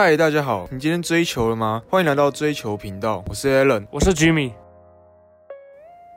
[0.00, 1.82] 嗨，大家好，你今天追求了吗？
[1.90, 4.52] 欢迎来到追求频道，我是 Alan，我是 Jimmy。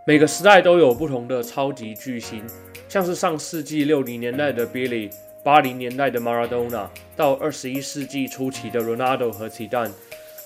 [0.06, 2.46] 每个时代都有不同的超级巨星，
[2.88, 5.12] 像是上世纪六零年代的 Billy，
[5.44, 9.91] 八零年代的 Maradona，到二十一世纪初期的 Ronaldo 和齐丹。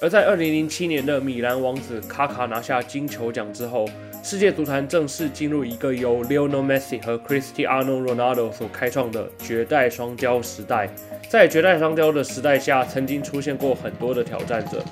[0.02, 3.88] 而在二零零七年的米兰王子卡卡拿下金球奖之后，
[4.21, 10.89] 世界足坛正式进入一个由 Lionel Messi 和 Cristiano Ronaldo 所开创的绝代双骄时代。
[11.29, 14.84] 在绝代双骄的时代下，曾经出现过很多的挑战者。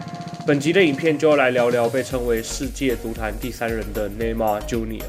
[0.48, 5.04] 本集的影片就要来聊聊被称为世界足坛第三人的 Neymar Jr。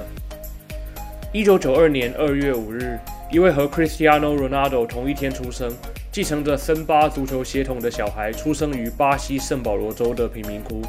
[1.32, 2.98] 一九九二年二月五日，
[3.30, 5.73] 一位和 Cristiano Ronaldo 同一天出生。
[6.14, 10.80] 继承着森巴足球血统的小孩，出生于巴西圣保罗州的贫民窟。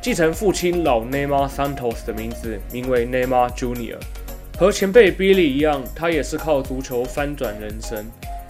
[0.00, 3.98] 继承父亲老 Neymar Santos 的名字，名为 Neymar Jr。
[4.58, 8.02] 和前辈 Billy 一样，他也是靠足球翻转人生。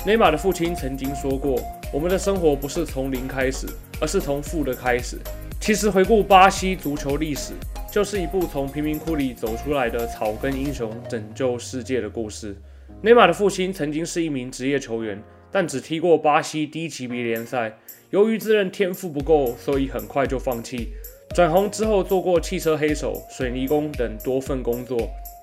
[0.07, 1.61] Neymar 的父亲曾经说过
[1.93, 3.67] ：“我们的生活不是从零开始，
[4.01, 5.19] 而是从负的开始。”
[5.59, 7.53] 其实回顾巴西足球历史，
[7.91, 12.57] 就是一部从贫民窟里走出来的草根英雄拯救世界的故事。
[13.03, 15.21] Neymar 的父亲曾经是一名职业球员。
[15.53, 17.77] 但只踢过巴西低级别联赛，
[18.11, 20.89] 由于自认天赋不够，所以很快就放弃。
[21.35, 24.99] 转行之后做过汽车黑手、水泥工等多份工作。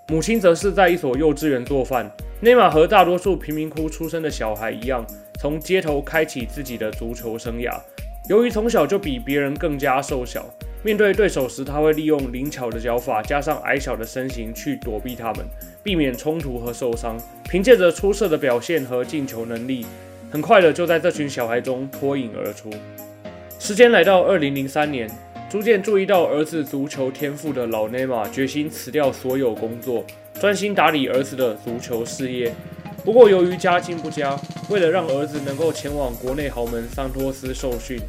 [0.07, 2.11] 母亲则是在一所幼稚园做饭。
[2.41, 5.05] 内马和大多数贫民窟出生的小孩一样，
[5.39, 7.79] 从街头开启自己的足球生涯。
[8.27, 10.45] 由于从小就比别人更加瘦小，
[10.83, 15.45] 面对对手时，他会利用灵巧的脚法加上矮小的身形去躲避他们。
[15.81, 17.17] 避免冲突和受伤，
[17.49, 19.85] 凭借着出色的表现和进球能力，
[20.31, 22.69] 很快的就在这群小孩中脱颖而出。
[23.58, 25.09] 时间来到二零零三年，
[25.50, 30.03] 逐渐注意到儿子足球天赋的老内马决心辞掉所有工作，
[30.39, 32.53] 专心打理儿子的足球事业。
[33.03, 38.00] 不过由于家境不佳，为了让儿子能够前往国内豪门桑托斯受训，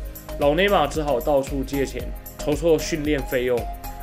[0.41, 2.03] 老内马只好到处借钱
[2.39, 3.59] 筹措训练费用。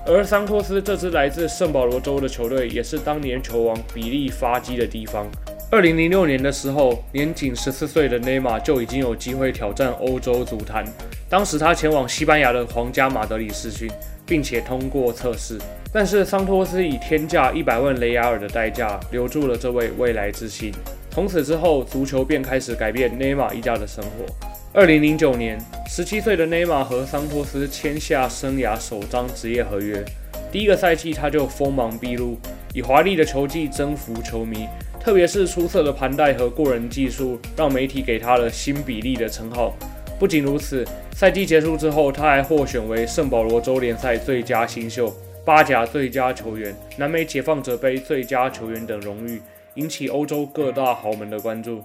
[0.09, 5.27] 而桑托斯这支来自圣保罗州的球队，也是当年球王比利发迹的地方。
[5.69, 10.85] 二零零六年的时候，年仅十四岁的内马就已经有机会挑战欧洲足坛。
[11.29, 13.91] 当时他前往西班牙的皇家马德里试训，
[14.25, 15.59] 并且通过测试。
[15.91, 20.71] 但是桑托斯以天价一百万雷亚尔的代价留住了这位未来之星。
[21.11, 24.56] 从此之后，足球便开始改变内马一家的生活。
[24.77, 25.57] 二零零九年，
[25.87, 30.05] 十七岁的内马尔和桑托斯签下生涯首张职业合约。
[30.51, 32.37] 第一个赛季，他就锋芒毕露，
[32.75, 34.67] 以华丽的球技征服球迷，
[34.99, 39.75] 特别是出色的盘带和过人技术，让媒体给他了“新比利”的称号。
[40.19, 45.11] 不仅如此，赛季结束之后，他还获选为圣保罗州联赛最佳新秀、
[45.43, 49.41] 巴甲最佳球员、南美解放者杯最佳球员等荣誉，
[49.73, 51.83] 引起欧洲各大豪门的关注。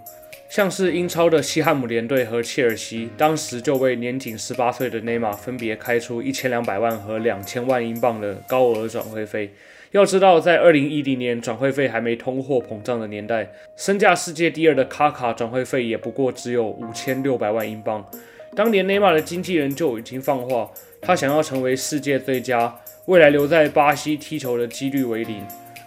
[0.52, 9.50] 像是英超的西汉姆联队和切尔西，当时就为年仅十八岁的内马尔分别开出一千两百万和两千万英镑的高额转会费。
[9.92, 18.06] 要知道，在二零一零年转会费还没通货膨胀的年代，身价世界第二的卡卡转会费也不过只有五千六百万英镑。
[18.54, 20.70] 当年内马尔的经纪人就已经放话，
[21.00, 25.42] 他想要成为世界最佳，未来留在巴西踢球的几率为零。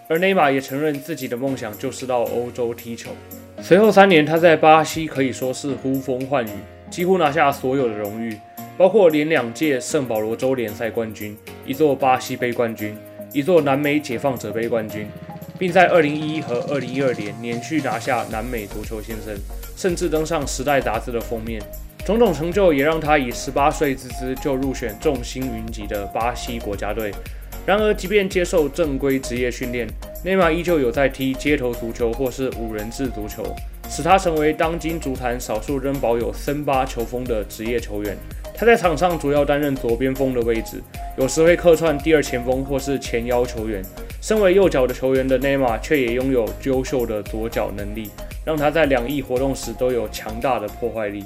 [0.07, 3.11] 而内马尔也承认自己的梦想就是到欧洲踢球。
[3.61, 6.49] 随后三年，他在巴西可以说是呼风唤雨，
[6.89, 8.38] 几乎拿下所有的荣誉，
[8.77, 12.95] 包括连两届圣保罗州联赛冠军、一座巴西杯冠军、
[13.33, 15.07] 一座南美解放者杯冠军，
[15.57, 19.33] 并在2011和2012年连续拿下南美足球先生，
[19.75, 21.59] 甚至登上《时代》杂志的封面。
[22.05, 27.11] 种种成就也让他以18岁之姿就入选众星云集的巴西国家队。
[27.65, 29.87] 然而，即便接受正规职业训练，
[30.23, 33.43] 内马尔依旧有在踢街头足球或是五人制足球，
[33.89, 38.15] 使他成为当今足坛少数仍保有森巴球风的职业球员。
[38.55, 40.79] 他在场上主要担任左边锋的位置，
[41.17, 43.83] 有时会客串第二前锋或是前腰球员。
[44.21, 48.11] 身为右脚的球员的内马尔，却也拥有优秀的左脚能力，
[48.45, 51.25] 让他在两翼活动时都有强大的破坏力。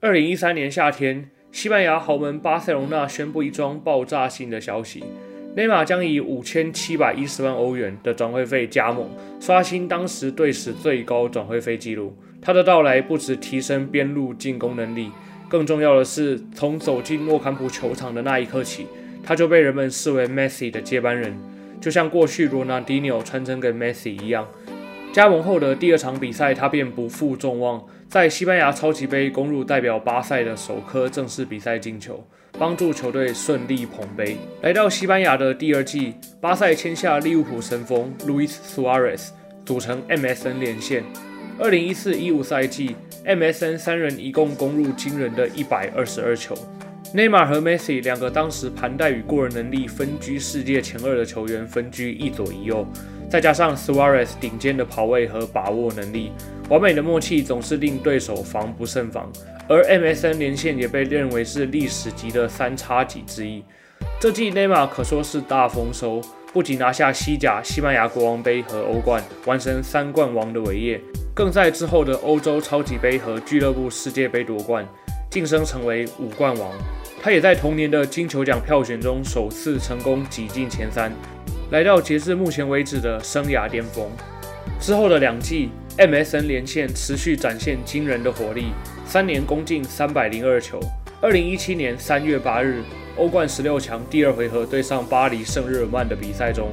[0.00, 1.28] 二零一三年夏天。
[1.52, 5.02] 西班牙豪门巴塞隆纳宣布一桩爆炸性的消息：
[5.56, 9.08] 内马尔将以五千七百一十万欧元的转会费加盟，
[9.40, 12.16] 刷新当时队史最高转会费纪录。
[12.40, 15.10] 他的到来不止提升边路进攻能力，
[15.48, 18.86] 更重要的是，从走进诺坎普球场的那一刻起，
[19.24, 21.36] 他就被人们视为 Messi 的接班人，
[21.80, 24.46] 就像过去罗纳迪尼奥传承给 Messi 一样。
[25.12, 27.84] 加盟后的第二场比赛，他便不负众望。
[28.10, 32.26] 在西班牙超级杯攻入代表巴塞的首颗正式比赛进球，
[32.58, 34.36] 帮助球队顺利捧杯。
[34.62, 39.28] 来到西班牙的第二季，巴塞签下利物浦神锋 Luis Suarez，
[39.64, 41.04] 组成 MSN 连线。
[41.56, 46.52] 二零一四一五赛季，，MSN 三人一共攻入惊人的一百二十二球。
[47.14, 52.84] 内马尔和 Messi 两个当时盘带与过人能力分居世界前二的球员分居一左一右，
[53.30, 56.32] 再加上 Suarez 顶尖的跑位和把握能力，
[56.70, 59.30] 完美的默契总是令对手防不胜防。
[59.68, 63.62] 而 MSN 连线也被认为是历史级的三叉戟之一。
[64.20, 66.22] 这季内马尔可说是大丰收，
[66.52, 71.00] 不仅拿下西甲、西班牙国王杯和欧冠，完成三冠王的伟业，
[71.34, 74.86] 更在之后的欧洲超级杯和俱乐部世界杯夺冠，
[75.28, 76.72] 晋升成为五冠王。
[77.20, 81.12] 他也在同年的金球奖票选中首次成功挤进前三，
[81.70, 84.08] 来到截至目前为止的生涯巅峰。
[84.80, 88.72] 之后的两季，MSN 连线持续展现惊人的火力，
[89.04, 90.80] 三年攻进三百零二球。
[91.20, 92.82] 二零一七年三月八日，
[93.16, 96.70] 欧冠十六强第二回合对上巴黎圣日耳曼的比赛中，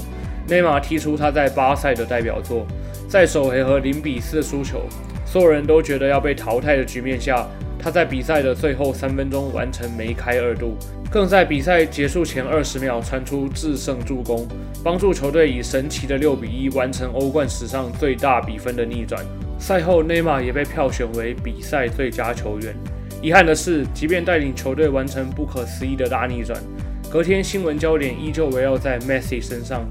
[0.47, 2.65] 内马尔踢出他在巴塞的代表作，
[3.09, 4.85] 在首回合零比四输球，
[5.25, 7.45] 所有人都觉得要被淘汰的局面下。
[7.79, 10.75] 他在比赛的最后三分钟完成梅开二度，
[11.09, 14.47] 更在比赛结束前二十秒传出制胜助攻，
[14.83, 19.23] 帮助球队以神奇的六比一完成欧冠史上最大比分的逆转。
[19.59, 22.75] 赛后，内马尔也被票选为比赛最佳球员。
[23.21, 26.61] 遗憾的是，即便带领球队完成不可思议的大逆转，
[27.09, 29.83] 隔天新闻焦点依旧围绕在 Messi 身上，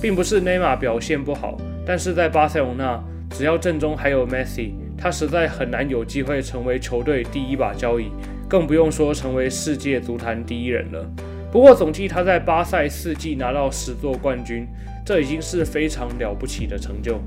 [0.00, 2.98] 并不是内马尔表现不好，但是在巴塞罗那，
[3.30, 4.72] 只要阵中还有 Messi。
[5.00, 8.10] 他实在很难有机会成为球队第一把交椅，
[8.46, 11.10] 更不用说成为世界足坛第一人了。
[11.50, 14.68] 不过总计他在巴塞四季拿到十座冠军，
[15.04, 17.18] 这已经是非常了不起的成就。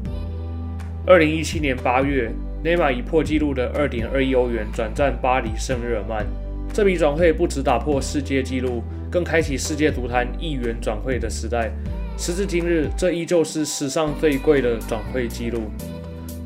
[1.06, 2.32] 二零一七年八月，
[2.64, 6.26] 内马尔以破纪录的二点二亿欧元转战巴黎圣日耳曼，
[6.72, 11.72] 这笔转会不止打破世界纪录，更开启世界足坛亿元转会的时代。
[12.18, 15.64] 时至今日，这依旧是史上最贵的转会纪录。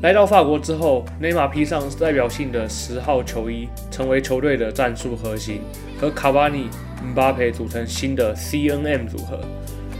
[0.00, 5.60] 来到法国之后，内马尔披上代表性的十号球衣，成为球队的战术核心，
[6.00, 6.68] 和卡瓦尼、
[7.04, 9.40] 姆巴佩组成新的 CNM 组合。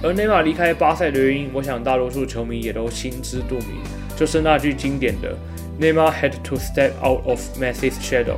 [0.00, 3.82] 而内马尔离开巴塞的原因，我想大多数球迷也都心知肚明，
[4.16, 5.36] 就是那句经典的
[5.80, 8.36] “Neymar had to step out of Messi's shadow”。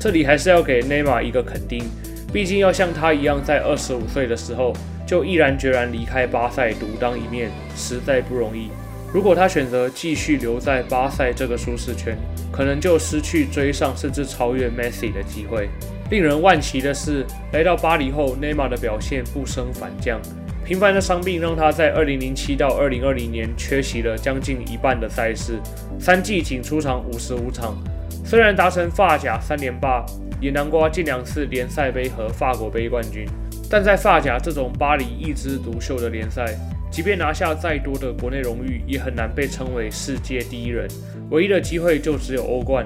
[0.00, 1.84] 这里还是要给内马尔一个肯定，
[2.32, 4.72] 毕竟要像他一样，在二十五岁的时候
[5.06, 8.70] 就毅然决然离开巴塞独当一面，实在不容易。
[9.14, 12.18] 如果他选择继续留在巴塞这个舒适圈，
[12.50, 15.68] 可能就失去追上甚至超越 Messi 的机会。
[16.10, 20.20] 令人惋惜的是，来到巴黎后，内马尔的表现不升反降，
[20.64, 25.60] 频繁的伤病让他在2007到2020年缺席了将近一半的赛事，
[25.96, 27.80] 三季仅出场55场。
[28.24, 30.04] 虽然达成法甲三连霸，
[30.40, 33.24] 也囊括近两次联赛杯和法国杯冠军，
[33.70, 36.52] 但在法甲这种巴黎一枝独秀的联赛。
[36.94, 40.86] 即便拿下再多的国内荣誉，也很难被称为世界第一人。
[41.30, 42.84] 唯一的机会就只有欧冠。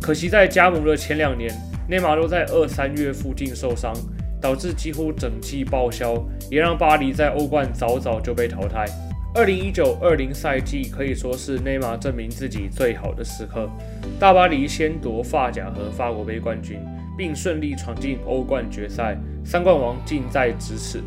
[0.00, 1.54] 可惜在加盟的前两年，
[1.86, 3.92] 内马尔都在二三月附近受伤，
[4.40, 8.86] 导致几乎整季报销，也让巴黎在欧冠早早就被淘汰。
[9.34, 13.68] 二零一九二零赛季可以说是内马尔证明自己最好的时刻。
[14.18, 16.78] 大巴黎先夺法甲和法国杯冠军，
[17.14, 21.02] 并顺利闯进欧冠决赛，三冠王近在咫尺。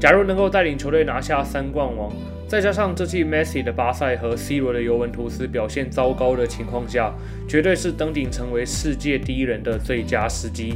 [0.00, 2.12] 假如能够带领球队拿下三冠王，
[2.46, 7.12] 再加上这季 Messi 的巴塞和 C 罗的尤文图斯表现糟糕的情况下，
[7.48, 10.74] 绝对是登顶成为世界第一人的最佳时机。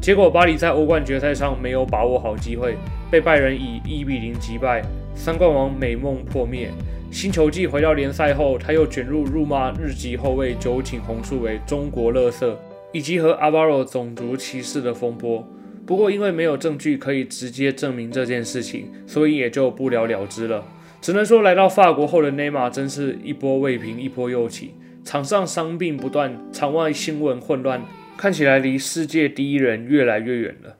[0.00, 2.76] 结果巴黎在欧冠决赛上没有把握好机会，
[3.10, 4.82] 被拜仁以一比零击败，
[5.16, 6.70] 三冠王美梦破灭。
[7.10, 12.54] 新球季回到联赛后，他又卷入辱骂日籍后卫酒井宏树为中国垃圾，
[12.92, 15.44] 以及和阿巴罗种族歧视的风波。
[15.86, 20.64] 不过，因为没有证据可以直接证明这件事情，所以也就不了了之了。
[21.00, 27.82] 只能说，来到法国后的内马尔真是一波未平一波又起，场上伤病不断，场外新闻混乱，
[28.16, 30.76] 看起来离世界第一人越来越远了。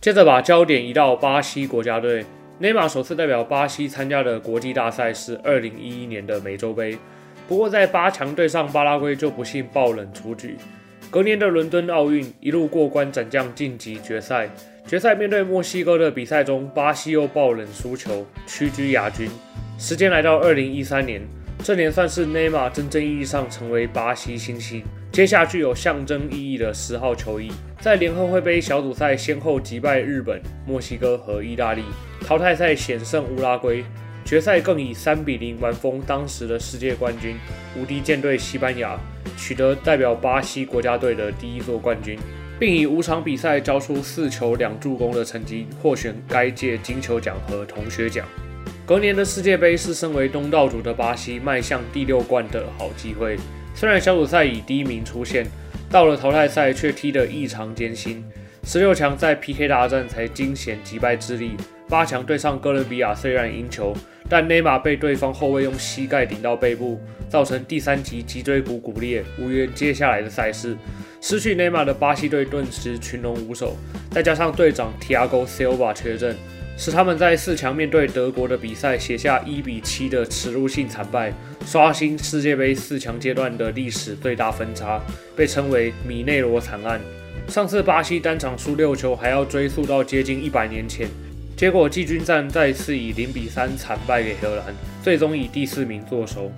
[0.00, 2.24] 接着把焦点移到巴西国家队，
[2.60, 6.96] 内马尔首次代表巴西参加的国际大赛是2011年的美洲杯，
[7.48, 10.56] 不过在八强对上巴拉圭就不幸爆冷出局。
[11.10, 14.50] 隔年的伦敦奥运，一路过关斩将晋级决赛。
[14.86, 19.30] 决赛面对墨西哥的比赛中，巴西又爆冷输球，屈居亚军。
[19.78, 21.22] 时间来到二零一三年，
[21.64, 27.50] 这年算是内马尔真正意义上成为巴西新星，接下具有象征意义的十号球衣。
[27.80, 31.84] 在联合会杯小组赛先后击败日本、墨西哥和意大利，
[32.20, 33.82] 淘汰赛险胜乌拉圭，
[34.28, 37.34] 决赛更以三比零完封当时的世界冠军
[37.74, 38.94] 无敌舰队西班牙。
[39.38, 42.18] 取得代表巴西国家队的第一座冠军，
[42.60, 48.26] 并以五场比赛交出四球两助攻的成绩，获选该届金球奖和同学奖。
[48.84, 53.38] 隔年的世界杯是身为东道主的巴西迈向第六冠的好机会。
[53.74, 55.46] 虽然小组赛以第一名出现，
[55.90, 58.22] 到了淘汰赛却踢得异常艰辛。
[58.62, 61.52] 十六强在 PK 大战才惊险击败智利，
[61.88, 63.96] 八强对上哥伦比亚虽然赢球，
[64.28, 70.76] 但内马尔被对方后卫用膝盖顶到背部，造成第三级脊椎骨骨裂，无缘接下来的赛事。
[71.20, 73.76] 失去内马尔的巴西队顿时群龙无首，
[74.10, 76.36] 再加上队长 Tiago Silva 缺阵，
[76.76, 81.32] 使他们在四强面对德国的比赛写下一比七的耻辱性惨败，
[81.66, 85.00] 刷新世界杯四强阶段的历史最大分差，
[85.34, 87.00] 被称为米内罗惨案。
[87.48, 91.08] 上次巴西单场输六球，还要追溯到接近一百年前。
[91.58, 94.66] 结果季军战再次以零比三惨败给荷兰，
[95.02, 96.52] 最终以第四名作收。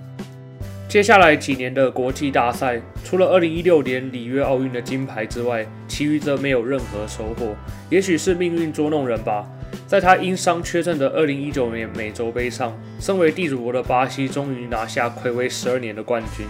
[0.87, 7.55] 接下来几年的国际大赛，除了2016年里约奥运的金牌之外，其余则没有任何收获。
[7.89, 9.43] 也许是命运捉弄人吧。
[9.87, 16.45] 在他因伤缺阵的2019年美洲杯上，身为地主国的巴西终于拿下暌违十二年的冠军。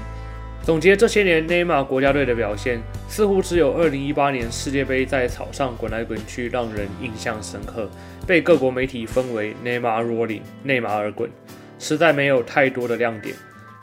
[0.63, 7.89] 总结这些年内马尔国家队的表现，似乎只有2018年世界杯在草上滚来滚去让人印象深刻，
[8.27, 11.27] 被各国媒体封为内马尔 rolling 内马尔滚，
[11.79, 13.35] 实在没有太多的亮点。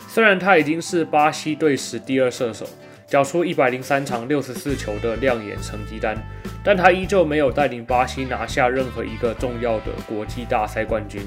[0.07, 2.65] 虽然他已经是巴西队史第二射手，
[3.09, 6.17] 缴出103场64球的亮眼成绩单，
[6.63, 11.23] 但他依旧没有带领巴西拿下任何一个重要的国际大赛冠军。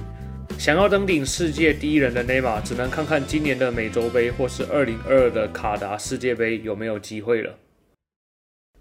[0.62, 7.56] 想要登顶世界第一人的内马尔，只能看看今年的美洲杯或是二零二二的卡达世界杯有没有机会了。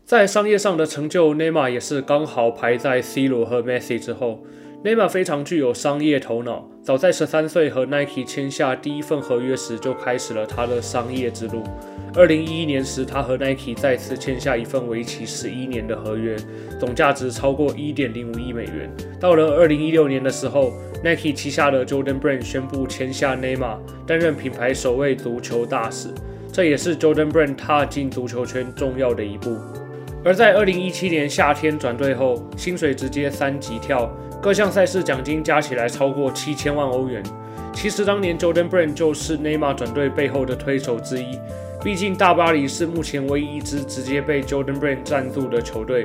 [0.05, 4.45] 在商业上的成就，内马尔也是刚好排在 C 罗和 Messi 之后。
[4.83, 11.63] 内马尔非常具有商业头脑，早在十三岁和 Nike 签下第一份合约时，就开始了他的商业之路。
[12.15, 16.35] 二零一一年时，他和 Nike 再次签下一份为期十一年的合约，
[16.79, 18.91] 总价值超过一点零五亿美元。
[19.21, 20.73] 到了二零一六年的时候
[21.05, 26.09] ，Nike 旗下的 Jordan Brand 宣布签下内马尔，担任品牌首位足球大使，
[26.51, 29.59] 这也是 Jordan Brand 踏进足球圈重要的一步。
[30.25, 34.11] 而在二零一七年夏天转队后，薪水直接三级跳。
[34.43, 37.23] 各项赛事奖金加起来超过七千万欧元。
[37.73, 41.39] 其实当年 Jordan Brand 就是内马尔转队背后的推手之一。
[41.83, 46.05] 毕竟大巴黎是目前唯一一支直接被 Jordan Brand 赞助的球队，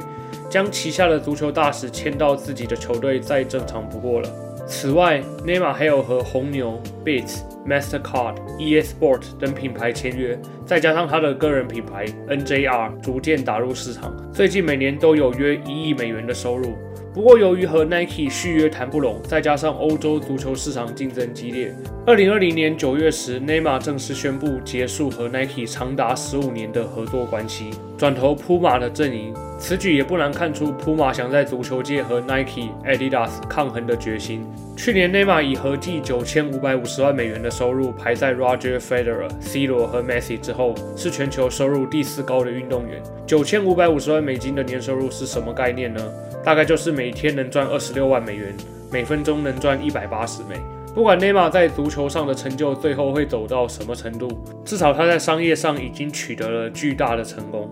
[0.49, 4.29] 将旗下的足球大使签到自己的球队再正常不过了。
[4.67, 16.73] 此外，内马尔还有和红牛、Beats、Mastercard、e-Sport 等品牌签约，再加上他的个人品牌 NJR 逐渐打入市场，最近每年都有约一亿美元的收入。
[17.15, 21.73] 不过，由于和 Nike 续约谈不拢，再加上欧洲足球市场竞争激烈，
[22.05, 29.33] 二零二零年九月时，内马尔正式宣布结束和 Nike 长达十五年的合作关系，转投扑马的阵营。
[29.57, 34.45] 此举也不难看出扑马想在足球界和 Nike、Adidas 抗衡的决心。
[34.75, 43.01] 去年，内马尔以合计九千五百五十万美元的收入排在 Roger Federer、C 罗和 Messi 之后，是全球收入第四高的运动员。
[43.25, 46.01] 九千五百五十万美金的年收入是什么概念呢？
[46.45, 48.55] 大概就是每天能赚二十六万美元，
[48.91, 50.55] 每分钟能赚一百八十美。
[50.93, 54.29] 不管内马尔在足球上的成就最后会走到什么程度，
[54.63, 57.67] 至少他在商业上已经取得了巨大的成功。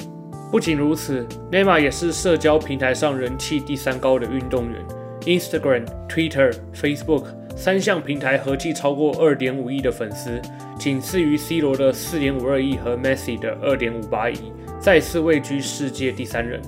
[0.52, 4.82] 不仅如此，内马尔也是社交平台上人气第三高的运动员
[5.22, 7.26] ，Instagram、Twitter、Facebook
[7.56, 10.42] 三项平台合计超过二点五亿的粉丝，
[10.78, 16.60] 仅次于 C 罗的四点五二亿和 Messi 的二点五八亿，再次位居世界第三人。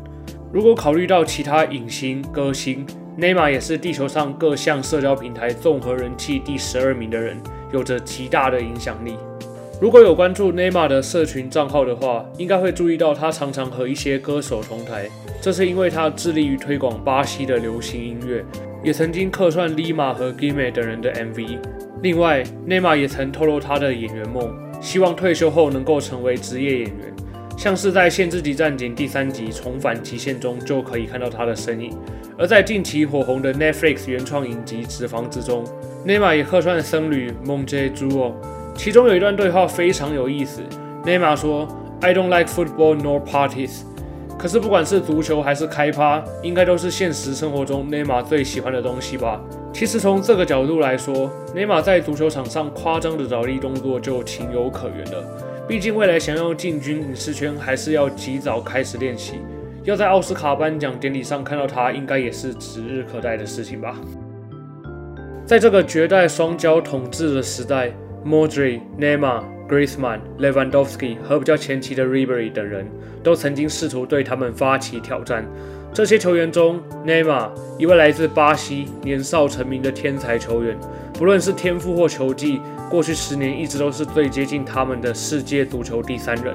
[0.53, 2.85] 如果考虑到其他影星、歌星，
[3.17, 7.37] 内马尔也是地球上各项社交平台综合人气第十二名的人，
[7.73, 9.15] 有着极大的影响力。
[9.81, 15.09] 如果有关注内马尔的社群账号的话，应该会注意到他常常和一些歌手同台，
[15.41, 18.45] 这是因为他致力于推广巴西的流行音乐，
[18.81, 21.57] 也曾经客串 Lima 和 Gimme 等人的 MV。
[22.01, 27.14] 另外，内马尔也曾透露他的演员梦，希望退休后能够成为职业演员。
[27.57, 31.97] 像是在《限制级战警》第三集重返极限中就可以看到他的身影，
[32.37, 35.63] 而在近期火红的 Netflix 原创影集《脂肪》之中，
[36.03, 38.33] 内马尔也客串僧侣蒙杰朱哦。
[38.75, 40.61] 其中有一段对话非常有意思，
[41.05, 41.67] 内马尔说
[42.01, 43.83] ：“I don't like football nor parties。”
[44.37, 49.39] 可是不管是足球还是开趴，应该都是现实生活中内马尔最喜欢的东西吧？
[49.71, 55.23] 其实从这个角度来说，内马尔在足球场上夸张的倒立动作就情有可原了。
[55.67, 59.39] 毕竟未来想要进军影视圈，还是要及早开始练习。
[59.83, 63.99] 要在奥斯卡颁奖典礼上看到他，应该也是指日可待的事情吧。
[65.43, 67.91] 在这个绝代双骄统治的时代
[68.23, 72.85] ，Modric、Neymar、Griezmann、Lewandowski 和比较前期的 Ribery 等人
[73.23, 75.45] 都曾经试图对他们发起挑战。
[75.93, 80.77] 这些球员中，Neymar 一位来自巴西、年少成名的天才球员，
[81.13, 86.53] 不论是天赋或球技，过去十年一直都是最接近他们的世界足球第三人。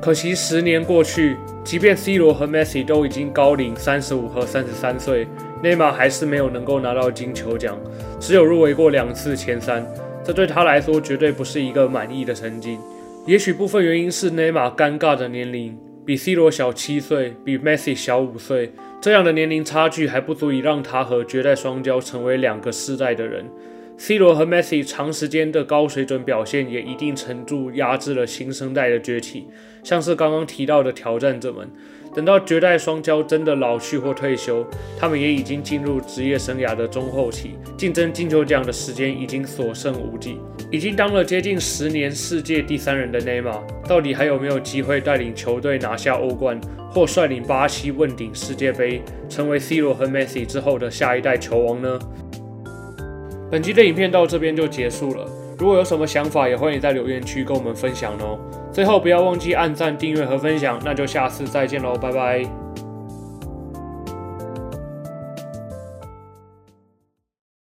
[0.00, 5.26] 可惜十年过去，即便 C 罗和 Messi 都已经高龄三十五和三十三岁，
[5.60, 7.76] 内马尔还是没有能够拿到金球奖，
[8.20, 9.84] 只有入围过两次前三，
[10.28, 12.78] 这对他来说绝对不是一个满意的成绩。
[13.24, 15.74] 也许部分原因是内马尔尴尬的年龄。
[16.04, 18.70] 比 C 罗小七岁，比 Messi 小五岁，
[19.00, 23.46] 这样的年龄差距还不足以让他和绝代双骄成为两个世代的人。
[24.00, 29.48] C 罗和 Messi 长时间的高水准表现，也一定程度压制了新生代的崛起。
[29.82, 31.68] 像是刚刚提到的挑战者们。
[32.14, 34.64] 等到绝代双骄真的老去或退休，
[34.98, 40.38] 他们也已经进入职业生涯的中后期，竞争金球奖的时间已经所剩无几。
[40.70, 46.58] 已经当了接近十年世界第三人的内马尔，到底还有没有机会带领球队拿下欧冠，
[46.90, 51.98] 或率领巴西问鼎世界杯，成为 C 罗和 Messi 之后的下一代球王呢？
[53.50, 55.26] 本期的影片到这边就结束了。
[55.58, 58.38] 如果有什么想法，也欢迎在留言区跟我们分享哦。
[58.72, 62.57] 最后不要忘记按赞、订阅和分享，那就下次再见喽，拜拜。